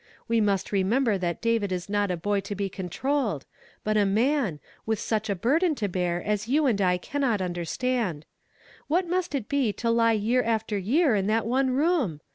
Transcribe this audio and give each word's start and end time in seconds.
We 0.27 0.41
must 0.41 0.71
remember 0.71 1.19
that 1.19 1.43
David 1.43 1.71
is 1.71 1.87
not 1.87 2.09
a 2.09 2.17
boy 2.17 2.39
to 2.39 2.55
be 2.55 2.69
controlled, 2.69 3.45
but 3.83 3.97
a 3.97 4.03
man, 4.07 4.59
with 4.83 4.97
sueli 4.97 5.29
a 5.29 5.35
burden 5.35 5.75
to 5.75 5.87
bear 5.87 6.23
as 6.23 6.47
you 6.47 6.65
and 6.65 6.81
I 6.81 6.97
cannot 6.97 7.39
understand. 7.39 8.25
VVhat 8.89 9.07
must 9.07 9.35
it 9.35 9.47
be 9.47 9.71
to 9.73 9.91
lie 9.91 10.13
year 10.13 10.41
after 10.41 10.75
year 10.75 11.13
in 11.13 11.27
that 11.27 11.45
one 11.45 11.69
room! 11.69 12.19